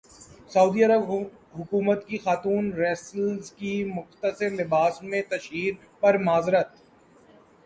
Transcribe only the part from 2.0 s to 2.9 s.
کی خاتون